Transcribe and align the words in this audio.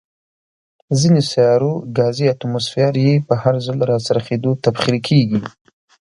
ځینو 0.99 1.21
سیارو 1.31 1.73
ګازي 1.97 2.25
اتموسفیر 2.29 2.93
یې 3.05 3.13
په 3.27 3.33
هر 3.41 3.55
ځل 3.65 3.79
راڅرخېدو، 3.89 4.51
تبخیر 4.63 4.95
کیږي. 5.07 5.39